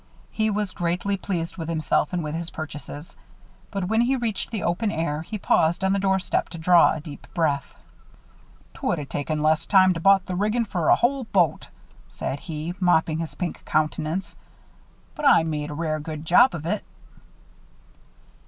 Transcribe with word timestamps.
He 0.31 0.49
was 0.49 0.71
greatly 0.71 1.15
pleased 1.15 1.57
with 1.57 1.69
himself 1.69 2.11
and 2.11 2.23
with 2.23 2.33
his 2.33 2.49
purchases. 2.49 3.15
But 3.69 3.83
when 3.87 4.01
he 4.01 4.15
reached 4.15 4.49
the 4.49 4.63
open 4.63 4.89
air, 4.89 5.21
he 5.21 5.37
paused 5.37 5.83
on 5.83 5.93
the 5.93 5.99
doorstep 5.99 6.49
to 6.49 6.57
draw 6.57 6.93
a 6.93 6.99
deep 6.99 7.27
breath. 7.35 7.75
"'Twould 8.73 8.97
a 8.97 9.05
taken 9.05 9.43
less 9.43 9.67
time 9.67 9.93
to 9.93 9.99
bought 9.99 10.25
the 10.25 10.33
riggin' 10.35 10.65
fer 10.65 10.87
a 10.89 10.95
hull 10.95 11.25
boat," 11.25 11.67
said 12.07 12.39
he, 12.39 12.73
mopping 12.79 13.19
his 13.19 13.35
pink 13.35 13.63
countenance. 13.63 14.35
"But 15.13 15.25
I 15.27 15.43
made 15.43 15.69
a 15.69 15.75
rare 15.75 15.99
good 15.99 16.25
job 16.25 16.55
of 16.55 16.65
it." 16.65 16.83